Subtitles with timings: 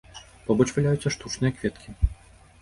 [0.47, 1.89] Побач валяюцца штучныя кветкі.